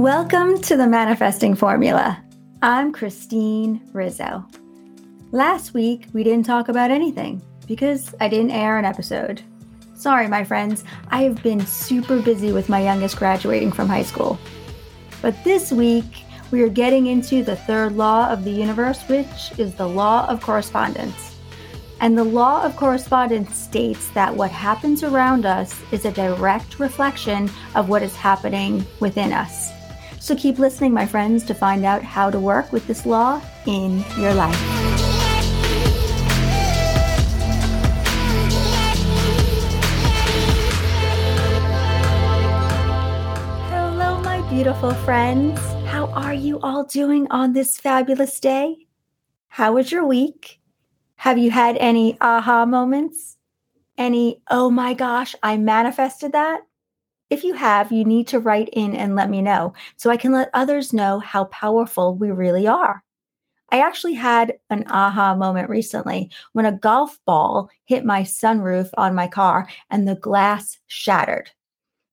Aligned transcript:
Welcome 0.00 0.62
to 0.62 0.78
the 0.78 0.86
Manifesting 0.86 1.54
Formula. 1.54 2.24
I'm 2.62 2.90
Christine 2.90 3.82
Rizzo. 3.92 4.46
Last 5.30 5.74
week, 5.74 6.06
we 6.14 6.24
didn't 6.24 6.46
talk 6.46 6.70
about 6.70 6.90
anything 6.90 7.42
because 7.66 8.14
I 8.18 8.28
didn't 8.28 8.52
air 8.52 8.78
an 8.78 8.86
episode. 8.86 9.42
Sorry, 9.94 10.26
my 10.26 10.42
friends, 10.42 10.84
I 11.08 11.24
have 11.24 11.42
been 11.42 11.66
super 11.66 12.22
busy 12.22 12.50
with 12.50 12.70
my 12.70 12.82
youngest 12.82 13.18
graduating 13.18 13.72
from 13.72 13.90
high 13.90 14.04
school. 14.04 14.38
But 15.20 15.44
this 15.44 15.70
week, 15.70 16.24
we 16.50 16.62
are 16.62 16.70
getting 16.70 17.04
into 17.04 17.44
the 17.44 17.56
third 17.56 17.94
law 17.94 18.30
of 18.30 18.44
the 18.44 18.52
universe, 18.52 19.02
which 19.02 19.52
is 19.58 19.74
the 19.74 19.86
law 19.86 20.26
of 20.30 20.40
correspondence. 20.40 21.36
And 22.00 22.16
the 22.16 22.24
law 22.24 22.64
of 22.64 22.74
correspondence 22.74 23.54
states 23.54 24.08
that 24.12 24.34
what 24.34 24.50
happens 24.50 25.02
around 25.02 25.44
us 25.44 25.78
is 25.92 26.06
a 26.06 26.10
direct 26.10 26.78
reflection 26.78 27.50
of 27.74 27.90
what 27.90 28.02
is 28.02 28.16
happening 28.16 28.86
within 28.98 29.34
us. 29.34 29.74
So 30.30 30.36
keep 30.36 30.60
listening, 30.60 30.94
my 30.94 31.06
friends, 31.06 31.42
to 31.46 31.54
find 31.54 31.84
out 31.84 32.04
how 32.04 32.30
to 32.30 32.38
work 32.38 32.70
with 32.70 32.86
this 32.86 33.04
law 33.04 33.42
in 33.66 34.04
your 34.16 34.32
life. 34.32 34.54
Hello, 43.70 44.20
my 44.22 44.40
beautiful 44.48 44.94
friends. 44.94 45.58
How 45.88 46.06
are 46.12 46.32
you 46.32 46.60
all 46.60 46.84
doing 46.84 47.26
on 47.32 47.52
this 47.52 47.76
fabulous 47.76 48.38
day? 48.38 48.86
How 49.48 49.72
was 49.72 49.90
your 49.90 50.06
week? 50.06 50.60
Have 51.16 51.38
you 51.38 51.50
had 51.50 51.76
any 51.78 52.16
aha 52.20 52.66
moments? 52.66 53.36
Any, 53.98 54.42
oh 54.48 54.70
my 54.70 54.94
gosh, 54.94 55.34
I 55.42 55.56
manifested 55.56 56.30
that? 56.30 56.60
If 57.30 57.44
you 57.44 57.54
have, 57.54 57.92
you 57.92 58.04
need 58.04 58.26
to 58.28 58.40
write 58.40 58.68
in 58.72 58.96
and 58.96 59.14
let 59.14 59.30
me 59.30 59.40
know 59.40 59.72
so 59.96 60.10
I 60.10 60.16
can 60.16 60.32
let 60.32 60.50
others 60.52 60.92
know 60.92 61.20
how 61.20 61.44
powerful 61.44 62.16
we 62.16 62.32
really 62.32 62.66
are. 62.66 63.04
I 63.70 63.78
actually 63.80 64.14
had 64.14 64.54
an 64.68 64.84
aha 64.88 65.36
moment 65.36 65.70
recently 65.70 66.30
when 66.52 66.66
a 66.66 66.72
golf 66.72 67.20
ball 67.24 67.70
hit 67.84 68.04
my 68.04 68.22
sunroof 68.22 68.90
on 68.96 69.14
my 69.14 69.28
car 69.28 69.68
and 69.90 70.08
the 70.08 70.16
glass 70.16 70.76
shattered. 70.88 71.50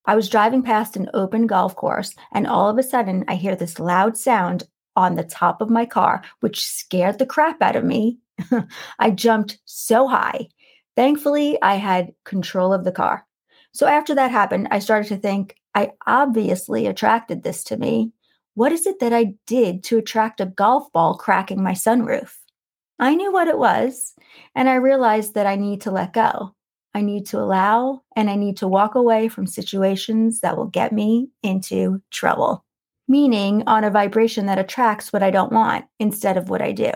I 0.05 0.15
was 0.15 0.29
driving 0.29 0.61
past 0.61 0.95
an 0.95 1.09
open 1.13 1.47
golf 1.47 1.75
course, 1.75 2.13
and 2.31 2.47
all 2.47 2.69
of 2.69 2.77
a 2.77 2.83
sudden, 2.83 3.25
I 3.27 3.35
hear 3.35 3.55
this 3.55 3.79
loud 3.79 4.17
sound 4.17 4.63
on 4.95 5.15
the 5.15 5.23
top 5.23 5.61
of 5.61 5.69
my 5.69 5.85
car, 5.85 6.23
which 6.39 6.65
scared 6.65 7.19
the 7.19 7.25
crap 7.25 7.61
out 7.61 7.75
of 7.75 7.83
me. 7.83 8.19
I 8.99 9.11
jumped 9.11 9.59
so 9.65 10.07
high. 10.07 10.47
Thankfully, 10.95 11.61
I 11.61 11.75
had 11.75 12.13
control 12.23 12.71
of 12.71 12.85
the 12.85 12.91
car. 12.91 13.27
So 13.77 13.85
after 13.85 14.15
that 14.15 14.31
happened, 14.31 14.69
I 14.71 14.79
started 14.79 15.09
to 15.09 15.17
think, 15.17 15.55
I 15.75 15.91
obviously 16.07 16.87
attracted 16.87 17.43
this 17.43 17.63
to 17.65 17.77
me. 17.77 18.11
What 18.55 18.71
is 18.71 18.87
it 18.87 18.99
that 19.01 19.13
I 19.13 19.35
did 19.45 19.83
to 19.83 19.99
attract 19.99 20.41
a 20.41 20.47
golf 20.47 20.91
ball 20.93 21.13
cracking 21.15 21.61
my 21.61 21.73
sunroof? 21.73 22.37
I 22.97 23.13
knew 23.13 23.31
what 23.31 23.47
it 23.47 23.59
was, 23.59 24.15
and 24.55 24.67
I 24.67 24.77
realized 24.77 25.35
that 25.35 25.45
I 25.45 25.57
need 25.57 25.81
to 25.81 25.91
let 25.91 26.11
go. 26.11 26.55
I 26.95 27.01
need 27.01 27.27
to 27.27 27.37
allow 27.37 28.01
and 28.15 28.31
I 28.31 28.35
need 28.35 28.57
to 28.57 28.67
walk 28.67 28.95
away 28.95 29.27
from 29.27 29.45
situations 29.45 30.39
that 30.39 30.57
will 30.57 30.65
get 30.65 30.91
me 30.91 31.29
into 31.43 32.01
trouble, 32.09 32.65
meaning 33.07 33.61
on 33.67 33.83
a 33.83 33.91
vibration 33.91 34.47
that 34.47 34.57
attracts 34.57 35.13
what 35.13 35.21
I 35.21 35.29
don't 35.29 35.53
want 35.53 35.85
instead 35.99 36.35
of 36.35 36.49
what 36.49 36.63
I 36.63 36.71
do. 36.71 36.93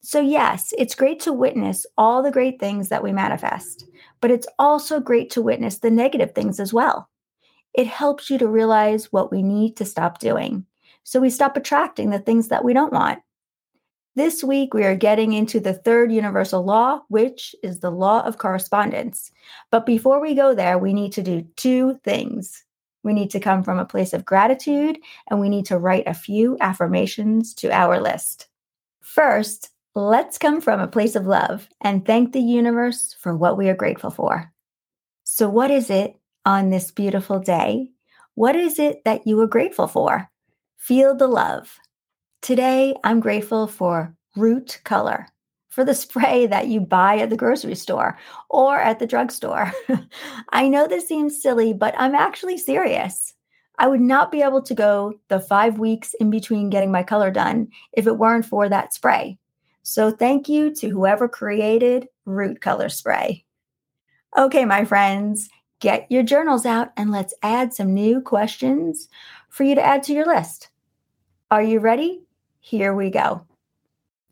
So, 0.00 0.20
yes, 0.20 0.72
it's 0.78 0.94
great 0.94 1.20
to 1.20 1.32
witness 1.32 1.84
all 1.96 2.22
the 2.22 2.30
great 2.30 2.60
things 2.60 2.88
that 2.88 3.02
we 3.02 3.12
manifest 3.12 3.88
but 4.20 4.30
it's 4.30 4.46
also 4.58 5.00
great 5.00 5.30
to 5.30 5.42
witness 5.42 5.78
the 5.78 5.90
negative 5.90 6.34
things 6.34 6.60
as 6.60 6.72
well. 6.72 7.08
It 7.74 7.86
helps 7.86 8.30
you 8.30 8.38
to 8.38 8.48
realize 8.48 9.12
what 9.12 9.30
we 9.30 9.42
need 9.42 9.76
to 9.76 9.84
stop 9.84 10.18
doing 10.18 10.64
so 11.04 11.20
we 11.20 11.30
stop 11.30 11.56
attracting 11.56 12.10
the 12.10 12.18
things 12.18 12.48
that 12.48 12.64
we 12.64 12.74
don't 12.74 12.92
want. 12.92 13.20
This 14.14 14.44
week, 14.44 14.74
we 14.74 14.84
are 14.84 14.96
getting 14.96 15.32
into 15.32 15.58
the 15.58 15.72
third 15.72 16.12
universal 16.12 16.62
law, 16.62 17.02
which 17.08 17.54
is 17.62 17.80
the 17.80 17.90
law 17.90 18.20
of 18.22 18.36
correspondence. 18.36 19.30
But 19.70 19.86
before 19.86 20.20
we 20.20 20.34
go 20.34 20.54
there, 20.54 20.76
we 20.76 20.92
need 20.92 21.12
to 21.12 21.22
do 21.22 21.46
two 21.56 21.98
things. 22.04 22.64
We 23.04 23.14
need 23.14 23.30
to 23.30 23.40
come 23.40 23.62
from 23.62 23.78
a 23.78 23.86
place 23.86 24.12
of 24.12 24.26
gratitude 24.26 24.98
and 25.30 25.40
we 25.40 25.48
need 25.48 25.64
to 25.66 25.78
write 25.78 26.06
a 26.06 26.12
few 26.12 26.58
affirmations 26.60 27.54
to 27.54 27.70
our 27.70 28.00
list. 28.00 28.48
First, 29.00 29.70
Let's 29.98 30.38
come 30.38 30.60
from 30.60 30.78
a 30.78 30.86
place 30.86 31.16
of 31.16 31.26
love 31.26 31.68
and 31.80 32.06
thank 32.06 32.32
the 32.32 32.40
universe 32.40 33.16
for 33.18 33.36
what 33.36 33.58
we 33.58 33.68
are 33.68 33.74
grateful 33.74 34.10
for. 34.10 34.52
So, 35.24 35.48
what 35.48 35.72
is 35.72 35.90
it 35.90 36.14
on 36.46 36.70
this 36.70 36.92
beautiful 36.92 37.40
day? 37.40 37.90
What 38.36 38.54
is 38.54 38.78
it 38.78 39.02
that 39.04 39.26
you 39.26 39.40
are 39.40 39.48
grateful 39.48 39.88
for? 39.88 40.30
Feel 40.76 41.16
the 41.16 41.26
love. 41.26 41.80
Today, 42.42 42.94
I'm 43.02 43.18
grateful 43.18 43.66
for 43.66 44.14
root 44.36 44.80
color, 44.84 45.26
for 45.68 45.84
the 45.84 45.94
spray 46.06 46.46
that 46.46 46.68
you 46.68 46.78
buy 46.78 47.18
at 47.18 47.28
the 47.28 47.36
grocery 47.36 47.74
store 47.74 48.16
or 48.48 48.78
at 48.78 49.00
the 49.00 49.06
drugstore. 49.08 49.72
I 50.50 50.68
know 50.68 50.86
this 50.86 51.08
seems 51.08 51.42
silly, 51.42 51.72
but 51.72 51.96
I'm 51.98 52.14
actually 52.14 52.58
serious. 52.58 53.34
I 53.80 53.88
would 53.88 54.00
not 54.00 54.30
be 54.30 54.42
able 54.42 54.62
to 54.62 54.76
go 54.76 55.14
the 55.26 55.40
five 55.40 55.80
weeks 55.80 56.14
in 56.20 56.30
between 56.30 56.70
getting 56.70 56.92
my 56.92 57.02
color 57.02 57.32
done 57.32 57.70
if 57.94 58.06
it 58.06 58.16
weren't 58.16 58.46
for 58.46 58.68
that 58.68 58.94
spray. 58.94 59.38
So 59.82 60.10
thank 60.10 60.48
you 60.48 60.74
to 60.76 60.88
whoever 60.88 61.28
created 61.28 62.08
root 62.24 62.60
color 62.60 62.88
spray. 62.88 63.44
Okay, 64.36 64.64
my 64.64 64.84
friends, 64.84 65.48
get 65.80 66.10
your 66.10 66.22
journals 66.22 66.66
out 66.66 66.92
and 66.96 67.10
let's 67.10 67.34
add 67.42 67.72
some 67.72 67.94
new 67.94 68.20
questions 68.20 69.08
for 69.48 69.64
you 69.64 69.74
to 69.74 69.84
add 69.84 70.02
to 70.04 70.12
your 70.12 70.26
list. 70.26 70.68
Are 71.50 71.62
you 71.62 71.80
ready? 71.80 72.20
Here 72.60 72.94
we 72.94 73.10
go. 73.10 73.46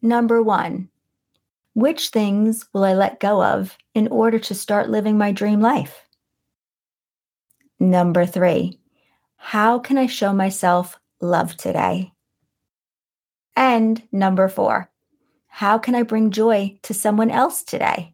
Number 0.02 0.42
one 0.42 0.88
Which 1.72 2.10
things 2.10 2.66
will 2.72 2.84
I 2.84 2.92
let 2.92 3.20
go 3.20 3.42
of 3.42 3.76
in 3.94 4.08
order 4.08 4.38
to 4.38 4.54
start 4.54 4.90
living 4.90 5.16
my 5.16 5.32
dream 5.32 5.60
life? 5.60 6.04
Number 7.80 8.26
three 8.26 8.78
How 9.36 9.78
can 9.78 9.96
I 9.96 10.06
show 10.06 10.32
myself 10.32 10.98
love 11.20 11.56
today? 11.56 12.12
And 13.56 14.02
number 14.12 14.48
four 14.48 14.90
how 15.56 15.78
can 15.78 15.94
I 15.94 16.02
bring 16.02 16.32
joy 16.32 16.78
to 16.82 16.92
someone 16.92 17.30
else 17.30 17.62
today? 17.62 18.12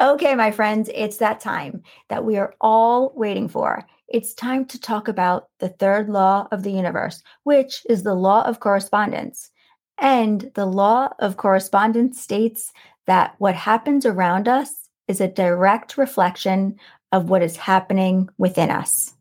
Okay, 0.00 0.34
my 0.34 0.50
friends, 0.50 0.90
it's 0.92 1.18
that 1.18 1.38
time 1.38 1.84
that 2.08 2.24
we 2.24 2.38
are 2.38 2.56
all 2.60 3.12
waiting 3.14 3.46
for. 3.46 3.86
It's 4.08 4.34
time 4.34 4.64
to 4.64 4.80
talk 4.80 5.06
about 5.06 5.46
the 5.60 5.68
third 5.68 6.08
law 6.08 6.48
of 6.50 6.64
the 6.64 6.72
universe, 6.72 7.22
which 7.44 7.86
is 7.88 8.02
the 8.02 8.16
law 8.16 8.42
of 8.48 8.58
correspondence. 8.58 9.52
And 9.96 10.50
the 10.56 10.66
law 10.66 11.10
of 11.20 11.36
correspondence 11.36 12.20
states 12.20 12.72
that 13.06 13.36
what 13.38 13.54
happens 13.54 14.04
around 14.04 14.48
us 14.48 14.88
is 15.06 15.20
a 15.20 15.28
direct 15.28 15.96
reflection 15.96 16.80
of 17.12 17.30
what 17.30 17.44
is 17.44 17.56
happening 17.56 18.28
within 18.38 18.72
us. 18.72 19.14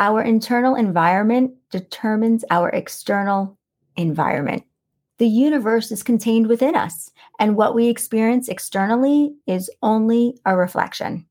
Our 0.00 0.20
internal 0.20 0.74
environment 0.74 1.52
determines 1.70 2.44
our 2.50 2.70
external 2.70 3.56
environment. 3.96 4.64
The 5.18 5.26
universe 5.26 5.90
is 5.90 6.02
contained 6.02 6.46
within 6.46 6.76
us, 6.76 7.10
and 7.38 7.56
what 7.56 7.74
we 7.74 7.88
experience 7.88 8.48
externally 8.48 9.34
is 9.46 9.70
only 9.82 10.38
a 10.44 10.56
reflection. 10.56 11.26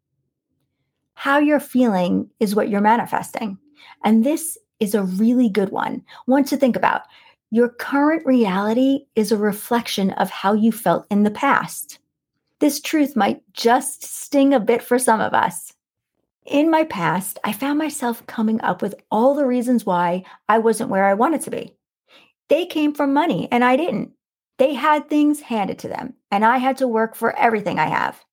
How 1.13 1.39
you're 1.39 1.59
feeling 1.59 2.29
is 2.39 2.55
what 2.55 2.69
you're 2.69 2.81
manifesting. 2.81 3.57
And 4.03 4.23
this 4.23 4.57
is 4.79 4.95
a 4.95 5.03
really 5.03 5.49
good 5.49 5.69
one, 5.69 6.03
one 6.25 6.43
to 6.45 6.57
think 6.57 6.75
about. 6.75 7.03
Your 7.51 7.69
current 7.69 8.25
reality 8.25 9.05
is 9.15 9.31
a 9.31 9.37
reflection 9.37 10.11
of 10.11 10.29
how 10.29 10.53
you 10.53 10.71
felt 10.71 11.05
in 11.11 11.23
the 11.23 11.31
past. 11.31 11.99
This 12.59 12.81
truth 12.81 13.15
might 13.15 13.43
just 13.53 14.03
sting 14.03 14.53
a 14.53 14.59
bit 14.59 14.81
for 14.81 14.97
some 14.97 15.21
of 15.21 15.33
us. 15.33 15.73
In 16.45 16.69
my 16.69 16.83
past, 16.85 17.39
I 17.43 17.53
found 17.53 17.77
myself 17.77 18.25
coming 18.27 18.61
up 18.61 18.81
with 18.81 18.95
all 19.11 19.35
the 19.35 19.45
reasons 19.45 19.85
why 19.85 20.23
I 20.49 20.59
wasn't 20.59 20.89
where 20.89 21.05
I 21.05 21.13
wanted 21.13 21.41
to 21.41 21.51
be. 21.51 21.74
They 22.49 22.65
came 22.65 22.93
from 22.93 23.13
money 23.13 23.47
and 23.51 23.63
I 23.63 23.75
didn't. 23.75 24.11
They 24.57 24.73
had 24.73 25.09
things 25.09 25.41
handed 25.41 25.79
to 25.79 25.89
them, 25.89 26.13
and 26.31 26.45
I 26.45 26.59
had 26.59 26.77
to 26.77 26.87
work 26.87 27.15
for 27.15 27.37
everything 27.37 27.77
I 27.77 27.87
have. 27.87 28.23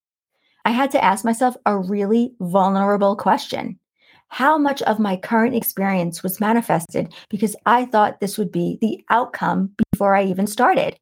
I 0.65 0.71
had 0.71 0.93
to 0.93 1.03
ask 1.03 1.25
myself 1.25 1.57
a 1.67 1.77
really 1.77 2.35
vulnerable 2.41 3.17
question 3.17 3.79
How 4.29 4.57
much 4.57 4.83
of 4.83 5.01
my 5.01 5.17
current 5.17 5.57
experience 5.57 6.23
was 6.23 6.41
manifested 6.41 7.13
because 7.29 7.57
I 7.67 7.87
thought 7.87 8.21
this 8.21 8.39
would 8.39 8.53
be 8.53 8.79
the 8.81 9.05
outcome 9.11 9.75
before 9.91 10.15
I 10.15 10.25
even 10.25 10.47
started? 10.47 10.97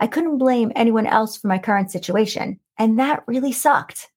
I 0.00 0.08
couldn't 0.08 0.38
blame 0.38 0.72
anyone 0.74 1.06
else 1.06 1.36
for 1.36 1.46
my 1.46 1.58
current 1.58 1.92
situation, 1.92 2.58
and 2.78 2.98
that 2.98 3.22
really 3.28 3.52
sucked. 3.52 4.10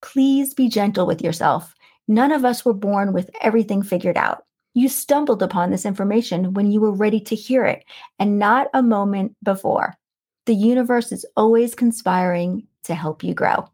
Please 0.00 0.54
be 0.54 0.68
gentle 0.68 1.06
with 1.06 1.20
yourself. 1.20 1.74
None 2.08 2.32
of 2.32 2.44
us 2.44 2.64
were 2.64 2.74
born 2.74 3.12
with 3.12 3.30
everything 3.42 3.82
figured 3.82 4.16
out. 4.16 4.45
You 4.76 4.90
stumbled 4.90 5.42
upon 5.42 5.70
this 5.70 5.86
information 5.86 6.52
when 6.52 6.70
you 6.70 6.82
were 6.82 6.92
ready 6.92 7.18
to 7.20 7.34
hear 7.34 7.64
it 7.64 7.82
and 8.18 8.38
not 8.38 8.68
a 8.74 8.82
moment 8.82 9.34
before. 9.42 9.96
The 10.44 10.54
universe 10.54 11.12
is 11.12 11.24
always 11.34 11.74
conspiring 11.74 12.66
to 12.82 12.94
help 12.94 13.24
you 13.24 13.32
grow. 13.32 13.70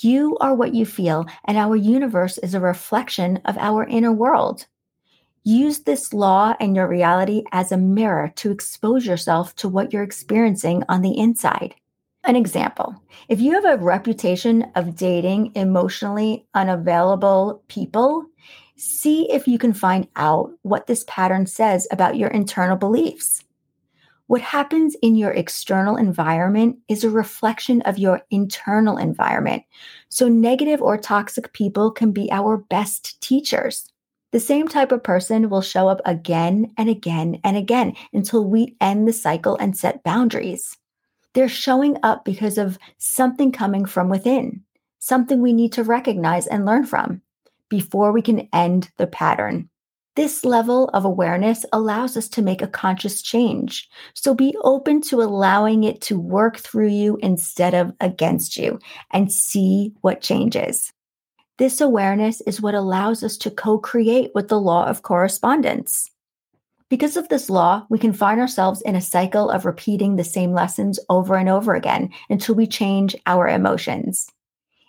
You 0.00 0.36
are 0.42 0.54
what 0.54 0.74
you 0.74 0.84
feel, 0.84 1.24
and 1.46 1.56
our 1.56 1.74
universe 1.74 2.36
is 2.36 2.52
a 2.52 2.60
reflection 2.60 3.38
of 3.46 3.56
our 3.56 3.84
inner 3.84 4.12
world. 4.12 4.66
Use 5.42 5.84
this 5.84 6.12
law 6.12 6.54
and 6.60 6.76
your 6.76 6.86
reality 6.86 7.44
as 7.52 7.72
a 7.72 7.78
mirror 7.78 8.30
to 8.36 8.50
expose 8.50 9.06
yourself 9.06 9.56
to 9.56 9.70
what 9.70 9.90
you're 9.90 10.02
experiencing 10.02 10.84
on 10.90 11.00
the 11.00 11.16
inside. 11.16 11.74
An 12.24 12.36
example 12.36 13.02
if 13.30 13.40
you 13.40 13.52
have 13.52 13.64
a 13.64 13.82
reputation 13.82 14.70
of 14.74 14.96
dating 14.96 15.52
emotionally 15.54 16.44
unavailable 16.52 17.62
people, 17.68 18.26
see 18.80 19.30
if 19.30 19.46
you 19.46 19.58
can 19.58 19.74
find 19.74 20.08
out 20.16 20.50
what 20.62 20.86
this 20.86 21.04
pattern 21.06 21.46
says 21.46 21.86
about 21.90 22.16
your 22.16 22.30
internal 22.30 22.76
beliefs. 22.76 23.44
What 24.26 24.40
happens 24.40 24.96
in 25.02 25.16
your 25.16 25.32
external 25.32 25.96
environment 25.96 26.78
is 26.88 27.04
a 27.04 27.10
reflection 27.10 27.82
of 27.82 27.98
your 27.98 28.22
internal 28.30 28.96
environment. 28.96 29.64
So, 30.08 30.28
negative 30.28 30.80
or 30.80 30.96
toxic 30.96 31.52
people 31.52 31.90
can 31.90 32.12
be 32.12 32.30
our 32.30 32.56
best 32.56 33.20
teachers. 33.20 33.86
The 34.32 34.40
same 34.40 34.68
type 34.68 34.92
of 34.92 35.02
person 35.02 35.50
will 35.50 35.62
show 35.62 35.88
up 35.88 36.00
again 36.04 36.72
and 36.78 36.88
again 36.88 37.40
and 37.42 37.56
again 37.56 37.94
until 38.12 38.44
we 38.44 38.76
end 38.80 39.08
the 39.08 39.12
cycle 39.12 39.56
and 39.56 39.76
set 39.76 40.04
boundaries. 40.04 40.78
They're 41.34 41.48
showing 41.48 41.98
up 42.02 42.24
because 42.24 42.56
of 42.56 42.78
something 42.98 43.50
coming 43.50 43.84
from 43.84 44.08
within, 44.08 44.62
something 45.00 45.42
we 45.42 45.52
need 45.52 45.72
to 45.72 45.82
recognize 45.82 46.46
and 46.46 46.64
learn 46.64 46.86
from 46.86 47.22
before 47.70 48.12
we 48.12 48.20
can 48.20 48.46
end 48.52 48.90
the 48.98 49.06
pattern. 49.06 49.70
This 50.16 50.44
level 50.44 50.88
of 50.88 51.06
awareness 51.06 51.64
allows 51.72 52.16
us 52.16 52.28
to 52.30 52.42
make 52.42 52.60
a 52.60 52.66
conscious 52.66 53.22
change. 53.22 53.88
So 54.12 54.34
be 54.34 54.54
open 54.62 55.00
to 55.02 55.22
allowing 55.22 55.84
it 55.84 56.02
to 56.02 56.18
work 56.18 56.58
through 56.58 56.88
you 56.88 57.16
instead 57.22 57.72
of 57.72 57.94
against 58.00 58.58
you 58.58 58.80
and 59.12 59.32
see 59.32 59.94
what 60.02 60.20
changes. 60.20 60.92
This 61.58 61.80
awareness 61.80 62.40
is 62.42 62.60
what 62.60 62.74
allows 62.74 63.22
us 63.22 63.36
to 63.38 63.50
co 63.50 63.78
create 63.78 64.32
with 64.34 64.48
the 64.48 64.60
law 64.60 64.86
of 64.86 65.02
correspondence. 65.02 66.10
Because 66.88 67.16
of 67.16 67.28
this 67.28 67.48
law, 67.48 67.86
we 67.88 67.98
can 67.98 68.12
find 68.12 68.40
ourselves 68.40 68.82
in 68.82 68.96
a 68.96 69.00
cycle 69.00 69.48
of 69.48 69.64
repeating 69.64 70.16
the 70.16 70.24
same 70.24 70.52
lessons 70.52 70.98
over 71.08 71.36
and 71.36 71.48
over 71.48 71.74
again 71.74 72.10
until 72.28 72.56
we 72.56 72.66
change 72.66 73.14
our 73.26 73.46
emotions. 73.46 74.28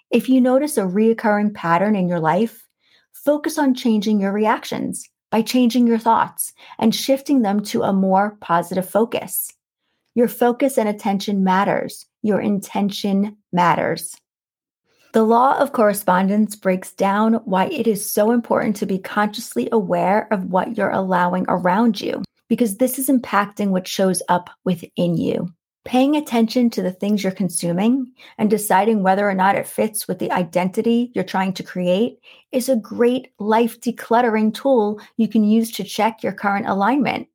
If 0.10 0.28
you 0.28 0.42
notice 0.42 0.78
a 0.78 0.82
reoccurring 0.82 1.54
pattern 1.54 1.96
in 1.96 2.08
your 2.08 2.20
life, 2.20 2.68
focus 3.14 3.58
on 3.58 3.74
changing 3.74 4.20
your 4.20 4.32
reactions 4.32 5.08
by 5.32 5.42
changing 5.42 5.88
your 5.88 5.98
thoughts 5.98 6.54
and 6.78 6.94
shifting 6.94 7.42
them 7.42 7.62
to 7.64 7.84
a 7.84 7.94
more 7.94 8.38
positive 8.42 8.90
focus. 8.90 9.52
Your 10.14 10.28
focus 10.28 10.78
and 10.78 10.90
attention 10.90 11.44
matters. 11.44 12.06
Your 12.22 12.42
intention 12.42 13.38
matters. 13.54 14.16
The 15.14 15.24
law 15.24 15.58
of 15.58 15.74
correspondence 15.74 16.56
breaks 16.56 16.94
down 16.94 17.36
why 17.46 17.66
it 17.68 17.88
is 17.88 18.10
so 18.10 18.32
important 18.32 18.76
to 18.78 18.86
be 18.86 18.98
consciously 18.98 19.68
aware 19.72 20.28
of 20.32 20.46
what 20.46 20.78
you're 20.78 20.90
allowing 20.90 21.46
around 21.50 22.00
you, 22.00 22.24
because 22.48 22.78
this 22.78 22.98
is 22.98 23.10
impacting 23.10 23.70
what 23.70 23.88
shows 23.88 24.22
up 24.30 24.50
within 24.64 25.18
you. 25.18 25.52
Paying 25.84 26.16
attention 26.16 26.70
to 26.72 26.82
the 26.82 26.92
things 26.92 27.24
you're 27.24 27.32
consuming 27.32 28.12
and 28.38 28.50
deciding 28.50 29.02
whether 29.02 29.28
or 29.28 29.34
not 29.34 29.56
it 29.56 29.68
fits 29.68 30.08
with 30.08 30.20
the 30.20 30.32
identity 30.32 31.12
you're 31.16 31.24
trying 31.24 31.54
to 31.54 31.64
create 31.64 32.20
is 32.52 32.70
a 32.70 32.76
great 32.76 33.30
life 33.40 33.80
decluttering 33.82 34.54
tool 34.54 35.02
you 35.18 35.28
can 35.28 35.44
use 35.44 35.72
to 35.72 35.84
check 35.84 36.22
your 36.22 36.34
current 36.34 36.68
alignment. 36.68 37.28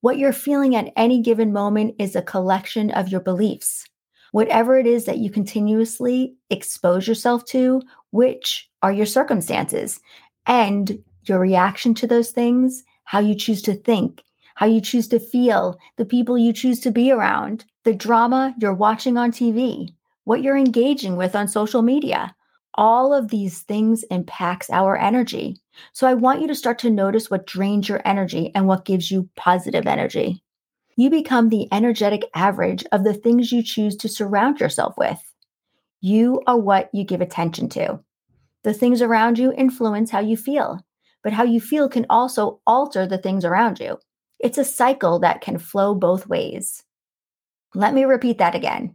What 0.00 0.16
you're 0.16 0.32
feeling 0.32 0.74
at 0.74 0.92
any 0.96 1.20
given 1.20 1.52
moment 1.52 1.96
is 1.98 2.16
a 2.16 2.22
collection 2.22 2.90
of 2.92 3.08
your 3.08 3.20
beliefs 3.20 3.86
whatever 4.32 4.78
it 4.78 4.86
is 4.86 5.04
that 5.04 5.18
you 5.18 5.30
continuously 5.30 6.34
expose 6.50 7.06
yourself 7.06 7.44
to, 7.46 7.82
which 8.10 8.68
are 8.82 8.92
your 8.92 9.06
circumstances 9.06 10.00
and 10.46 11.02
your 11.24 11.38
reaction 11.38 11.94
to 11.94 12.06
those 12.06 12.30
things, 12.30 12.84
how 13.04 13.18
you 13.18 13.34
choose 13.34 13.62
to 13.62 13.74
think, 13.74 14.22
how 14.60 14.66
you 14.66 14.80
choose 14.80 15.08
to 15.08 15.18
feel, 15.18 15.76
the 15.96 16.04
people 16.04 16.38
you 16.38 16.52
choose 16.52 16.78
to 16.80 16.92
be 16.92 17.10
around, 17.10 17.64
the 17.82 17.94
drama 17.94 18.54
you're 18.60 18.72
watching 18.72 19.16
on 19.16 19.32
TV, 19.32 19.88
what 20.24 20.42
you're 20.42 20.56
engaging 20.56 21.16
with 21.16 21.34
on 21.34 21.48
social 21.48 21.82
media. 21.82 22.36
All 22.74 23.12
of 23.12 23.28
these 23.28 23.62
things 23.62 24.04
impacts 24.12 24.70
our 24.70 24.96
energy. 24.96 25.56
So 25.92 26.06
I 26.06 26.14
want 26.14 26.40
you 26.40 26.46
to 26.46 26.54
start 26.54 26.78
to 26.80 26.90
notice 26.90 27.28
what 27.28 27.46
drains 27.46 27.88
your 27.88 28.00
energy 28.04 28.52
and 28.54 28.68
what 28.68 28.84
gives 28.84 29.10
you 29.10 29.28
positive 29.34 29.88
energy 29.88 30.44
you 31.00 31.08
become 31.08 31.48
the 31.48 31.66
energetic 31.72 32.24
average 32.34 32.84
of 32.92 33.04
the 33.04 33.14
things 33.14 33.50
you 33.50 33.62
choose 33.62 33.96
to 33.96 34.06
surround 34.06 34.60
yourself 34.60 34.92
with. 34.98 35.18
You 36.02 36.42
are 36.46 36.58
what 36.58 36.90
you 36.92 37.04
give 37.04 37.22
attention 37.22 37.70
to. 37.70 38.00
The 38.64 38.74
things 38.74 39.00
around 39.00 39.38
you 39.38 39.50
influence 39.54 40.10
how 40.10 40.20
you 40.20 40.36
feel, 40.36 40.78
but 41.24 41.32
how 41.32 41.44
you 41.44 41.58
feel 41.58 41.88
can 41.88 42.04
also 42.10 42.60
alter 42.66 43.06
the 43.06 43.16
things 43.16 43.46
around 43.46 43.80
you. 43.80 43.98
It's 44.40 44.58
a 44.58 44.64
cycle 44.64 45.18
that 45.20 45.42
can 45.42 45.58
flow 45.58 45.94
both 45.94 46.26
ways. 46.26 46.82
Let 47.74 47.94
me 47.94 48.04
repeat 48.04 48.38
that 48.38 48.54
again. 48.54 48.94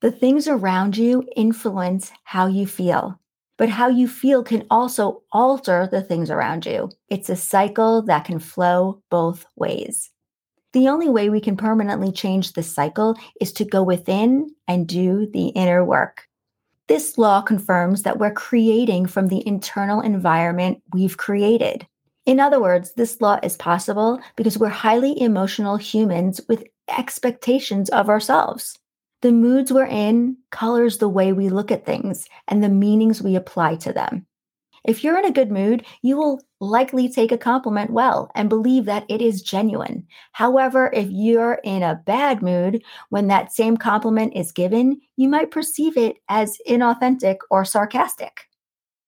The 0.00 0.12
things 0.12 0.46
around 0.48 0.96
you 0.96 1.28
influence 1.34 2.12
how 2.24 2.46
you 2.46 2.66
feel, 2.66 3.20
but 3.58 3.68
how 3.68 3.88
you 3.88 4.06
feel 4.06 4.44
can 4.44 4.64
also 4.70 5.22
alter 5.32 5.88
the 5.90 6.02
things 6.02 6.30
around 6.30 6.66
you. 6.66 6.90
It's 7.08 7.28
a 7.28 7.36
cycle 7.36 8.02
that 8.02 8.24
can 8.24 8.38
flow 8.38 9.02
both 9.10 9.44
ways. 9.56 10.10
The 10.72 10.88
only 10.88 11.08
way 11.08 11.30
we 11.30 11.40
can 11.40 11.56
permanently 11.56 12.12
change 12.12 12.52
this 12.52 12.72
cycle 12.72 13.16
is 13.40 13.52
to 13.54 13.64
go 13.64 13.82
within 13.82 14.54
and 14.68 14.86
do 14.86 15.26
the 15.32 15.48
inner 15.48 15.84
work. 15.84 16.28
This 16.86 17.18
law 17.18 17.40
confirms 17.40 18.02
that 18.02 18.18
we're 18.18 18.32
creating 18.32 19.06
from 19.06 19.26
the 19.28 19.44
internal 19.46 20.00
environment 20.00 20.82
we've 20.92 21.16
created. 21.16 21.86
In 22.26 22.40
other 22.40 22.60
words, 22.60 22.92
this 22.94 23.20
law 23.20 23.38
is 23.42 23.56
possible 23.56 24.20
because 24.34 24.58
we're 24.58 24.68
highly 24.68 25.18
emotional 25.20 25.76
humans 25.76 26.40
with 26.48 26.64
expectations 26.98 27.88
of 27.90 28.08
ourselves. 28.08 28.76
The 29.22 29.32
moods 29.32 29.72
we're 29.72 29.86
in 29.86 30.36
colors 30.50 30.98
the 30.98 31.08
way 31.08 31.32
we 31.32 31.48
look 31.48 31.70
at 31.70 31.86
things 31.86 32.26
and 32.48 32.62
the 32.62 32.68
meanings 32.68 33.22
we 33.22 33.36
apply 33.36 33.76
to 33.76 33.92
them. 33.92 34.26
If 34.84 35.02
you're 35.02 35.18
in 35.18 35.24
a 35.24 35.32
good 35.32 35.50
mood, 35.50 35.84
you 36.02 36.16
will 36.16 36.40
likely 36.60 37.08
take 37.08 37.32
a 37.32 37.38
compliment 37.38 37.90
well 37.90 38.30
and 38.34 38.48
believe 38.48 38.84
that 38.84 39.04
it 39.08 39.20
is 39.20 39.42
genuine. 39.42 40.06
However, 40.32 40.90
if 40.92 41.08
you're 41.10 41.60
in 41.64 41.82
a 41.82 42.00
bad 42.06 42.42
mood 42.42 42.82
when 43.08 43.28
that 43.28 43.52
same 43.52 43.76
compliment 43.76 44.34
is 44.36 44.52
given, 44.52 45.00
you 45.16 45.28
might 45.28 45.50
perceive 45.50 45.96
it 45.96 46.18
as 46.28 46.58
inauthentic 46.68 47.38
or 47.50 47.64
sarcastic. 47.64 48.45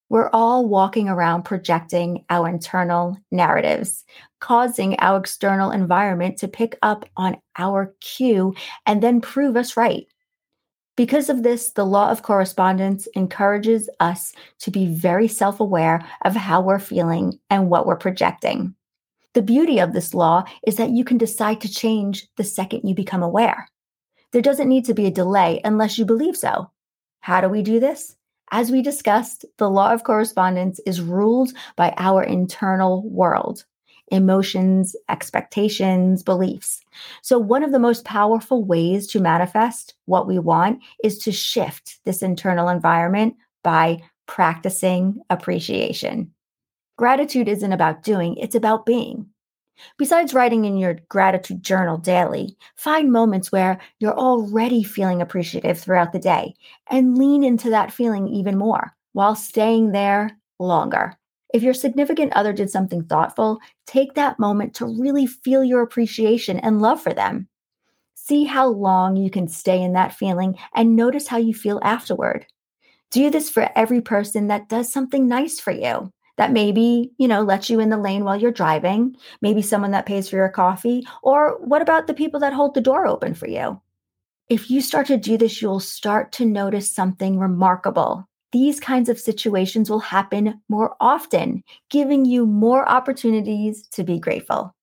We're 0.09 0.29
all 0.33 0.67
walking 0.67 1.07
around 1.07 1.43
projecting 1.43 2.25
our 2.31 2.49
internal 2.49 3.17
narratives, 3.31 4.03
causing 4.39 4.99
our 4.99 5.19
external 5.19 5.69
environment 5.69 6.37
to 6.39 6.47
pick 6.47 6.77
up 6.81 7.07
on 7.15 7.37
our 7.57 7.93
cue 8.01 8.55
and 8.87 9.03
then 9.03 9.21
prove 9.21 9.55
us 9.55 9.77
right. 9.77 10.07
Because 10.97 11.29
of 11.29 11.43
this, 11.43 11.71
the 11.71 11.85
law 11.85 12.09
of 12.09 12.23
correspondence 12.23 13.07
encourages 13.15 13.87
us 13.99 14.33
to 14.59 14.71
be 14.71 14.87
very 14.87 15.27
self 15.27 15.59
aware 15.59 16.05
of 16.25 16.35
how 16.35 16.59
we're 16.59 16.79
feeling 16.79 17.39
and 17.49 17.69
what 17.69 17.85
we're 17.85 17.95
projecting. 17.95 18.75
The 19.33 19.43
beauty 19.43 19.79
of 19.79 19.93
this 19.93 20.13
law 20.15 20.43
is 20.65 20.77
that 20.77 20.89
you 20.89 21.05
can 21.05 21.19
decide 21.19 21.61
to 21.61 21.71
change 21.71 22.27
the 22.35 22.43
second 22.43 22.81
you 22.83 22.95
become 22.95 23.21
aware. 23.21 23.69
There 24.31 24.41
doesn't 24.41 24.67
need 24.67 24.85
to 24.85 24.93
be 24.93 25.05
a 25.05 25.11
delay 25.11 25.61
unless 25.63 25.97
you 25.97 26.05
believe 26.05 26.35
so. 26.35 26.71
How 27.21 27.41
do 27.41 27.47
we 27.47 27.61
do 27.61 27.79
this? 27.79 28.15
As 28.51 28.71
we 28.71 28.81
discussed, 28.81 29.45
the 29.57 29.69
law 29.69 29.93
of 29.93 30.03
correspondence 30.03 30.79
is 30.85 31.01
ruled 31.01 31.51
by 31.75 31.93
our 31.97 32.23
internal 32.23 33.07
world 33.09 33.65
emotions, 34.11 34.95
expectations, 35.07 36.23
beliefs. 36.23 36.81
So, 37.21 37.37
one 37.37 37.63
of 37.63 37.71
the 37.71 37.77
most 37.77 38.05
powerful 38.05 38.63
ways 38.63 39.05
to 39.07 39.19
manifest 39.19 39.93
what 40.05 40.27
we 40.27 40.39
want 40.39 40.81
is 41.03 41.19
to 41.19 41.31
shift 41.31 41.99
this 42.05 42.23
internal 42.23 42.69
environment 42.69 43.35
by 43.63 44.01
practicing 44.25 45.21
appreciation. 45.29 46.31
Gratitude 46.97 47.47
isn't 47.47 47.71
about 47.71 48.03
doing, 48.03 48.35
it's 48.37 48.55
about 48.55 48.85
being. 48.85 49.27
Besides 49.97 50.33
writing 50.33 50.65
in 50.65 50.77
your 50.77 50.95
gratitude 51.09 51.63
journal 51.63 51.97
daily, 51.97 52.57
find 52.75 53.11
moments 53.11 53.51
where 53.51 53.79
you're 53.99 54.17
already 54.17 54.83
feeling 54.83 55.21
appreciative 55.21 55.79
throughout 55.79 56.13
the 56.13 56.19
day 56.19 56.55
and 56.89 57.17
lean 57.17 57.43
into 57.43 57.69
that 57.69 57.93
feeling 57.93 58.27
even 58.27 58.57
more 58.57 58.95
while 59.13 59.35
staying 59.35 59.91
there 59.91 60.37
longer. 60.59 61.17
If 61.53 61.63
your 61.63 61.73
significant 61.73 62.33
other 62.33 62.53
did 62.53 62.69
something 62.69 63.03
thoughtful, 63.03 63.59
take 63.87 64.13
that 64.13 64.39
moment 64.39 64.75
to 64.75 64.85
really 64.85 65.25
feel 65.25 65.63
your 65.63 65.81
appreciation 65.81 66.59
and 66.59 66.81
love 66.81 67.01
for 67.01 67.13
them. 67.13 67.47
See 68.15 68.43
how 68.43 68.67
long 68.67 69.15
you 69.15 69.31
can 69.31 69.47
stay 69.47 69.81
in 69.81 69.93
that 69.93 70.13
feeling 70.13 70.57
and 70.75 70.95
notice 70.95 71.27
how 71.27 71.37
you 71.37 71.53
feel 71.53 71.79
afterward. 71.83 72.45
Do 73.09 73.31
this 73.31 73.49
for 73.49 73.69
every 73.75 74.01
person 74.01 74.47
that 74.47 74.69
does 74.69 74.91
something 74.91 75.27
nice 75.27 75.59
for 75.59 75.71
you. 75.71 76.11
That 76.39 76.51
maybe, 76.51 77.11
you 77.19 77.27
know, 77.27 77.43
lets 77.43 77.69
you 77.69 77.79
in 77.79 77.89
the 77.89 77.97
lane 77.97 78.23
while 78.23 78.35
you're 78.35 78.51
driving, 78.51 79.15
maybe 79.41 79.61
someone 79.61 79.91
that 79.91 80.07
pays 80.07 80.27
for 80.27 80.37
your 80.37 80.49
coffee, 80.49 81.05
or 81.21 81.59
what 81.59 81.83
about 81.83 82.07
the 82.07 82.15
people 82.15 82.39
that 82.39 82.53
hold 82.53 82.73
the 82.73 82.81
door 82.81 83.05
open 83.05 83.35
for 83.35 83.47
you? 83.47 83.79
If 84.49 84.71
you 84.71 84.81
start 84.81 85.05
to 85.07 85.17
do 85.17 85.37
this, 85.37 85.61
you'll 85.61 85.79
start 85.79 86.31
to 86.33 86.45
notice 86.45 86.89
something 86.89 87.37
remarkable 87.37 88.27
these 88.51 88.79
kinds 88.79 89.09
of 89.09 89.19
situations 89.19 89.89
will 89.89 89.99
happen 89.99 90.59
more 90.69 90.95
often, 90.99 91.63
giving 91.89 92.25
you 92.25 92.45
more 92.45 92.87
opportunities 92.87 93.87
to 93.89 94.03
be 94.03 94.19
grateful. 94.19 94.75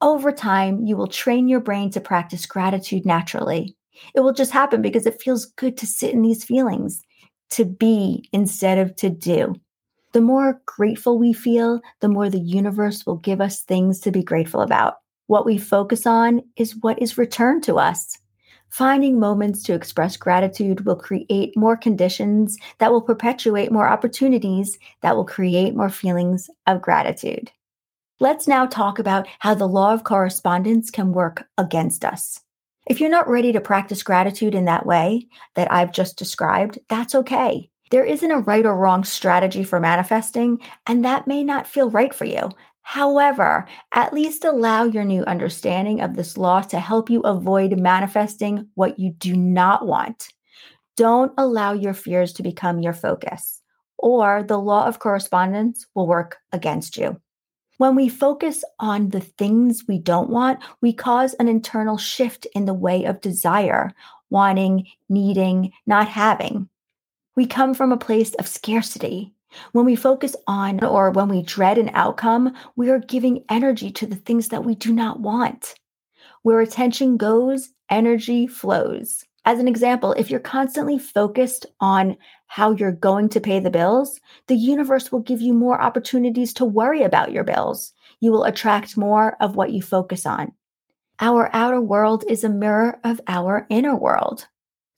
Over 0.00 0.32
time, 0.32 0.84
you 0.84 0.96
will 0.96 1.06
train 1.06 1.48
your 1.48 1.60
brain 1.60 1.90
to 1.90 2.00
practice 2.00 2.44
gratitude 2.44 3.06
naturally. 3.06 3.76
It 4.14 4.20
will 4.20 4.32
just 4.32 4.50
happen 4.50 4.82
because 4.82 5.06
it 5.06 5.22
feels 5.22 5.46
good 5.46 5.76
to 5.78 5.86
sit 5.86 6.12
in 6.12 6.20
these 6.20 6.44
feelings, 6.44 7.02
to 7.50 7.64
be 7.64 8.28
instead 8.32 8.78
of 8.78 8.94
to 8.96 9.08
do. 9.08 9.54
The 10.14 10.20
more 10.20 10.62
grateful 10.64 11.18
we 11.18 11.32
feel, 11.32 11.80
the 11.98 12.08
more 12.08 12.30
the 12.30 12.38
universe 12.38 13.04
will 13.04 13.16
give 13.16 13.40
us 13.40 13.62
things 13.62 13.98
to 14.02 14.12
be 14.12 14.22
grateful 14.22 14.60
about. 14.60 14.98
What 15.26 15.44
we 15.44 15.58
focus 15.58 16.06
on 16.06 16.42
is 16.56 16.76
what 16.76 17.02
is 17.02 17.18
returned 17.18 17.64
to 17.64 17.80
us. 17.80 18.16
Finding 18.68 19.18
moments 19.18 19.64
to 19.64 19.74
express 19.74 20.16
gratitude 20.16 20.86
will 20.86 20.94
create 20.94 21.56
more 21.56 21.76
conditions 21.76 22.56
that 22.78 22.92
will 22.92 23.02
perpetuate 23.02 23.72
more 23.72 23.88
opportunities 23.88 24.78
that 25.02 25.16
will 25.16 25.24
create 25.24 25.74
more 25.74 25.90
feelings 25.90 26.48
of 26.68 26.80
gratitude. 26.80 27.50
Let's 28.20 28.46
now 28.46 28.66
talk 28.66 29.00
about 29.00 29.26
how 29.40 29.54
the 29.54 29.66
law 29.66 29.92
of 29.92 30.04
correspondence 30.04 30.92
can 30.92 31.12
work 31.12 31.44
against 31.58 32.04
us. 32.04 32.40
If 32.86 33.00
you're 33.00 33.10
not 33.10 33.28
ready 33.28 33.50
to 33.52 33.60
practice 33.60 34.04
gratitude 34.04 34.54
in 34.54 34.66
that 34.66 34.86
way 34.86 35.26
that 35.56 35.72
I've 35.72 35.90
just 35.90 36.16
described, 36.16 36.78
that's 36.88 37.16
okay. 37.16 37.70
There 37.90 38.04
isn't 38.04 38.30
a 38.30 38.40
right 38.40 38.64
or 38.64 38.76
wrong 38.76 39.04
strategy 39.04 39.62
for 39.62 39.78
manifesting, 39.78 40.60
and 40.86 41.04
that 41.04 41.26
may 41.26 41.44
not 41.44 41.66
feel 41.66 41.90
right 41.90 42.14
for 42.14 42.24
you. 42.24 42.50
However, 42.82 43.66
at 43.92 44.12
least 44.12 44.44
allow 44.44 44.84
your 44.84 45.04
new 45.04 45.22
understanding 45.24 46.00
of 46.00 46.16
this 46.16 46.36
law 46.36 46.60
to 46.62 46.78
help 46.78 47.08
you 47.08 47.20
avoid 47.20 47.78
manifesting 47.78 48.68
what 48.74 48.98
you 48.98 49.12
do 49.12 49.34
not 49.36 49.86
want. 49.86 50.28
Don't 50.96 51.32
allow 51.38 51.72
your 51.72 51.94
fears 51.94 52.32
to 52.34 52.42
become 52.42 52.80
your 52.80 52.92
focus, 52.92 53.60
or 53.98 54.42
the 54.42 54.58
law 54.58 54.86
of 54.86 54.98
correspondence 54.98 55.86
will 55.94 56.06
work 56.06 56.36
against 56.52 56.96
you. 56.96 57.20
When 57.78 57.96
we 57.96 58.08
focus 58.08 58.62
on 58.78 59.08
the 59.08 59.20
things 59.20 59.84
we 59.88 59.98
don't 59.98 60.30
want, 60.30 60.60
we 60.80 60.92
cause 60.92 61.34
an 61.34 61.48
internal 61.48 61.98
shift 61.98 62.46
in 62.54 62.66
the 62.66 62.74
way 62.74 63.04
of 63.04 63.20
desire, 63.20 63.92
wanting, 64.30 64.86
needing, 65.08 65.72
not 65.86 66.06
having. 66.08 66.68
We 67.36 67.46
come 67.46 67.74
from 67.74 67.92
a 67.92 67.96
place 67.96 68.34
of 68.34 68.46
scarcity, 68.46 69.34
when 69.72 69.84
we 69.84 69.96
focus 69.96 70.36
on 70.46 70.82
or 70.84 71.10
when 71.10 71.28
we 71.28 71.42
dread 71.42 71.78
an 71.78 71.90
outcome, 71.94 72.54
we 72.76 72.90
are 72.90 72.98
giving 72.98 73.44
energy 73.48 73.90
to 73.92 74.06
the 74.06 74.16
things 74.16 74.48
that 74.48 74.64
we 74.64 74.74
do 74.74 74.92
not 74.92 75.20
want. 75.20 75.74
Where 76.42 76.60
attention 76.60 77.16
goes, 77.16 77.70
energy 77.90 78.46
flows. 78.46 79.24
As 79.46 79.58
an 79.58 79.68
example, 79.68 80.12
if 80.12 80.30
you're 80.30 80.40
constantly 80.40 80.98
focused 80.98 81.66
on 81.80 82.16
how 82.46 82.72
you're 82.72 82.92
going 82.92 83.28
to 83.30 83.40
pay 83.40 83.60
the 83.60 83.70
bills, 83.70 84.20
the 84.46 84.56
universe 84.56 85.12
will 85.12 85.20
give 85.20 85.42
you 85.42 85.52
more 85.52 85.80
opportunities 85.80 86.54
to 86.54 86.64
worry 86.64 87.02
about 87.02 87.32
your 87.32 87.44
bills. 87.44 87.92
You 88.20 88.32
will 88.32 88.44
attract 88.44 88.96
more 88.96 89.36
of 89.40 89.56
what 89.56 89.72
you 89.72 89.82
focus 89.82 90.24
on. 90.24 90.52
Our 91.20 91.50
outer 91.52 91.80
world 91.80 92.24
is 92.28 92.42
a 92.42 92.48
mirror 92.48 92.98
of 93.04 93.20
our 93.28 93.66
inner 93.68 93.94
world. 93.94 94.48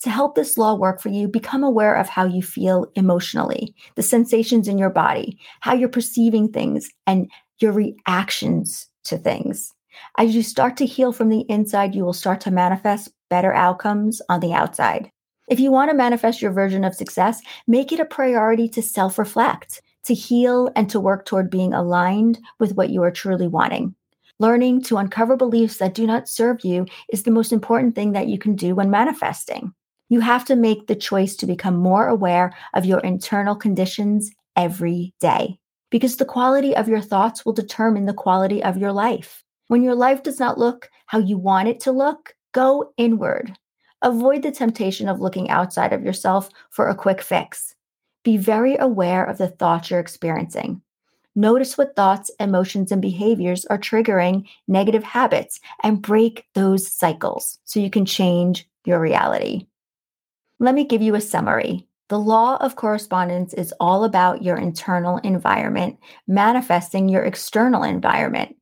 To 0.02 0.10
help 0.10 0.34
this 0.34 0.58
law 0.58 0.74
work 0.74 1.00
for 1.00 1.08
you, 1.08 1.26
become 1.26 1.64
aware 1.64 1.94
of 1.94 2.08
how 2.08 2.26
you 2.26 2.42
feel 2.42 2.86
emotionally, 2.94 3.74
the 3.94 4.02
sensations 4.02 4.68
in 4.68 4.78
your 4.78 4.90
body, 4.90 5.38
how 5.60 5.74
you're 5.74 5.88
perceiving 5.88 6.52
things, 6.52 6.90
and 7.06 7.30
your 7.60 7.72
reactions 7.72 8.88
to 9.04 9.16
things. 9.16 9.72
As 10.18 10.34
you 10.34 10.42
start 10.42 10.76
to 10.76 10.86
heal 10.86 11.12
from 11.12 11.30
the 11.30 11.46
inside, 11.48 11.94
you 11.94 12.04
will 12.04 12.12
start 12.12 12.40
to 12.42 12.50
manifest 12.50 13.10
better 13.30 13.54
outcomes 13.54 14.20
on 14.28 14.40
the 14.40 14.52
outside. 14.52 15.10
If 15.48 15.60
you 15.60 15.70
want 15.70 15.90
to 15.90 15.96
manifest 15.96 16.42
your 16.42 16.52
version 16.52 16.84
of 16.84 16.94
success, 16.94 17.40
make 17.66 17.92
it 17.92 18.00
a 18.00 18.04
priority 18.04 18.68
to 18.70 18.82
self 18.82 19.18
reflect, 19.18 19.80
to 20.04 20.14
heal, 20.14 20.70
and 20.76 20.90
to 20.90 21.00
work 21.00 21.24
toward 21.24 21.50
being 21.50 21.72
aligned 21.72 22.38
with 22.58 22.74
what 22.74 22.90
you 22.90 23.02
are 23.02 23.10
truly 23.10 23.48
wanting. 23.48 23.94
Learning 24.38 24.82
to 24.82 24.98
uncover 24.98 25.36
beliefs 25.36 25.78
that 25.78 25.94
do 25.94 26.06
not 26.06 26.28
serve 26.28 26.62
you 26.62 26.84
is 27.10 27.22
the 27.22 27.30
most 27.30 27.52
important 27.52 27.94
thing 27.94 28.12
that 28.12 28.28
you 28.28 28.38
can 28.38 28.54
do 28.54 28.74
when 28.74 28.90
manifesting. 28.90 29.72
You 30.08 30.20
have 30.20 30.44
to 30.46 30.56
make 30.56 30.86
the 30.86 30.94
choice 30.94 31.34
to 31.36 31.46
become 31.46 31.76
more 31.76 32.06
aware 32.06 32.54
of 32.74 32.84
your 32.84 33.00
internal 33.00 33.56
conditions 33.56 34.30
every 34.54 35.14
day 35.20 35.58
because 35.90 36.16
the 36.16 36.24
quality 36.24 36.76
of 36.76 36.88
your 36.88 37.00
thoughts 37.00 37.44
will 37.44 37.52
determine 37.52 38.06
the 38.06 38.14
quality 38.14 38.62
of 38.62 38.76
your 38.76 38.92
life. 38.92 39.42
When 39.68 39.82
your 39.82 39.94
life 39.94 40.22
does 40.22 40.38
not 40.38 40.58
look 40.58 40.88
how 41.06 41.18
you 41.18 41.38
want 41.38 41.68
it 41.68 41.80
to 41.80 41.92
look, 41.92 42.34
go 42.52 42.92
inward. 42.96 43.56
Avoid 44.02 44.42
the 44.42 44.52
temptation 44.52 45.08
of 45.08 45.20
looking 45.20 45.50
outside 45.50 45.92
of 45.92 46.04
yourself 46.04 46.50
for 46.70 46.88
a 46.88 46.94
quick 46.94 47.20
fix. 47.20 47.74
Be 48.22 48.36
very 48.36 48.76
aware 48.76 49.24
of 49.24 49.38
the 49.38 49.48
thoughts 49.48 49.90
you're 49.90 50.00
experiencing. 50.00 50.82
Notice 51.34 51.76
what 51.76 51.96
thoughts, 51.96 52.30
emotions, 52.40 52.92
and 52.92 53.02
behaviors 53.02 53.64
are 53.66 53.78
triggering 53.78 54.48
negative 54.68 55.04
habits 55.04 55.60
and 55.82 56.00
break 56.00 56.46
those 56.54 56.90
cycles 56.90 57.58
so 57.64 57.80
you 57.80 57.90
can 57.90 58.06
change 58.06 58.68
your 58.84 59.00
reality. 59.00 59.66
Let 60.58 60.74
me 60.74 60.84
give 60.84 61.02
you 61.02 61.14
a 61.14 61.20
summary. 61.20 61.86
The 62.08 62.18
law 62.18 62.56
of 62.58 62.76
correspondence 62.76 63.52
is 63.52 63.74
all 63.80 64.04
about 64.04 64.42
your 64.42 64.56
internal 64.56 65.18
environment 65.18 65.98
manifesting 66.26 67.08
your 67.08 67.24
external 67.24 67.82
environment. 67.82 68.56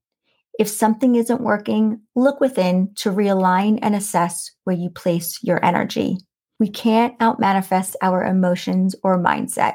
If 0.59 0.69
something 0.69 1.15
isn't 1.15 1.41
working, 1.41 2.01
look 2.15 2.41
within 2.41 2.93
to 2.97 3.11
realign 3.11 3.79
and 3.83 3.95
assess 3.95 4.51
where 4.65 4.77
you 4.77 4.91
place 4.91 5.39
your 5.43 5.65
energy. 5.65 6.17
We 6.59 6.69
can't 6.69 7.19
outmanifest 7.19 7.95
our 8.01 8.25
emotions 8.25 8.95
or 9.03 9.19
mindset. 9.19 9.75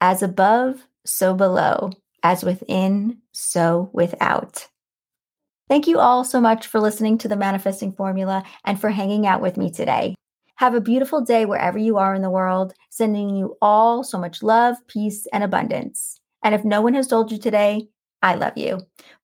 As 0.00 0.22
above, 0.22 0.86
so 1.06 1.34
below. 1.34 1.90
As 2.22 2.44
within, 2.44 3.18
so 3.32 3.90
without. 3.92 4.68
Thank 5.68 5.86
you 5.86 5.98
all 5.98 6.24
so 6.24 6.40
much 6.40 6.66
for 6.66 6.80
listening 6.80 7.18
to 7.18 7.28
the 7.28 7.36
Manifesting 7.36 7.92
Formula 7.92 8.42
and 8.64 8.80
for 8.80 8.90
hanging 8.90 9.26
out 9.26 9.40
with 9.40 9.56
me 9.56 9.70
today. 9.70 10.14
Have 10.60 10.74
a 10.74 10.80
beautiful 10.82 11.22
day 11.22 11.46
wherever 11.46 11.78
you 11.78 11.96
are 11.96 12.14
in 12.14 12.20
the 12.20 12.28
world, 12.28 12.74
sending 12.90 13.34
you 13.34 13.56
all 13.62 14.04
so 14.04 14.18
much 14.18 14.42
love, 14.42 14.76
peace, 14.88 15.26
and 15.32 15.42
abundance. 15.42 16.20
And 16.44 16.54
if 16.54 16.66
no 16.66 16.82
one 16.82 16.92
has 16.92 17.06
told 17.06 17.32
you 17.32 17.38
today, 17.38 17.88
I 18.20 18.34
love 18.34 18.58
you. 18.58 18.82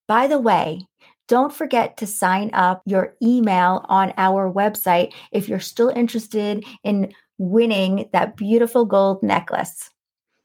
By 0.08 0.28
the 0.28 0.38
way, 0.38 0.86
don't 1.28 1.52
forget 1.52 1.98
to 1.98 2.06
sign 2.06 2.48
up 2.54 2.80
your 2.86 3.14
email 3.22 3.84
on 3.90 4.14
our 4.16 4.50
website 4.50 5.12
if 5.30 5.46
you're 5.46 5.60
still 5.60 5.90
interested 5.90 6.64
in 6.84 7.12
winning 7.36 8.08
that 8.14 8.38
beautiful 8.38 8.86
gold 8.86 9.22
necklace. 9.22 9.90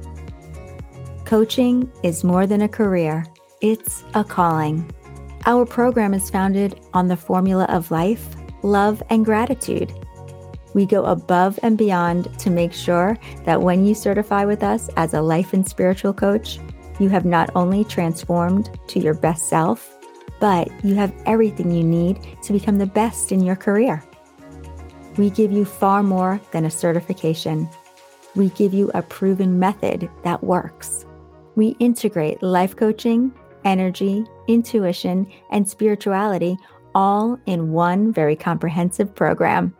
Coaching 1.25 1.91
is 2.03 2.25
more 2.25 2.49
than 2.49 2.63
a 2.63 2.69
career, 2.69 3.25
it's 3.61 4.03
a 4.15 4.25
calling. 4.25 4.91
Our 5.47 5.65
program 5.65 6.13
is 6.13 6.29
founded 6.29 6.81
on 6.93 7.07
the 7.07 7.17
formula 7.17 7.67
of 7.69 7.93
life 7.93 8.35
love, 8.65 9.03
and 9.11 9.25
gratitude. 9.25 9.93
We 10.75 10.87
go 10.87 11.05
above 11.05 11.61
and 11.63 11.79
beyond 11.79 12.37
to 12.41 12.51
make 12.51 12.73
sure 12.73 13.17
that 13.45 13.63
when 13.63 13.87
you 13.87 13.95
certify 13.95 14.45
with 14.45 14.65
us 14.65 14.89
as 14.97 15.15
a 15.15 15.23
life 15.23 15.53
and 15.53 15.67
spiritual 15.67 16.13
coach, 16.13 16.59
you 16.99 17.09
have 17.11 17.25
not 17.25 17.51
only 17.55 17.85
transformed 17.85 18.77
to 18.89 18.99
your 18.99 19.15
best 19.15 19.49
self, 19.49 19.97
but 20.41 20.69
you 20.85 20.95
have 20.97 21.15
everything 21.27 21.71
you 21.71 21.85
need 21.85 22.19
to 22.43 22.53
become 22.53 22.79
the 22.79 22.87
best 22.87 23.31
in 23.31 23.43
your 23.43 23.57
career. 23.57 24.03
We 25.17 25.31
give 25.31 25.53
you 25.53 25.65
far 25.65 26.03
more 26.03 26.41
than 26.51 26.65
a 26.65 26.71
certification. 26.71 27.69
We 28.35 28.49
give 28.51 28.75
you 28.75 28.91
a 28.95 29.03
proven 29.03 29.61
method 29.61 30.11
that 30.25 30.43
works. 30.43 31.07
We 31.55 31.77
integrate 31.79 32.43
life 32.43 32.75
coaching, 32.75 33.33
energy, 33.65 34.25
intuition, 34.49 35.31
and 35.51 35.69
spirituality 35.69 36.59
all 36.95 37.39
in 37.47 37.73
one 37.73 38.13
very 38.13 38.37
comprehensive 38.37 39.15
program. 39.15 39.75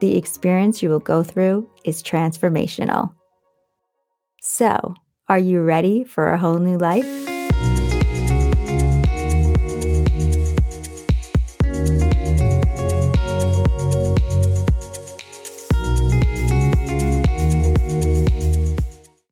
The 0.00 0.16
experience 0.16 0.82
you 0.82 0.90
will 0.90 1.00
go 1.00 1.22
through 1.22 1.68
is 1.84 2.02
transformational. 2.02 3.12
So, 4.40 4.94
are 5.28 5.38
you 5.38 5.62
ready 5.62 6.04
for 6.04 6.32
a 6.32 6.38
whole 6.38 6.58
new 6.58 6.78
life? 6.78 7.27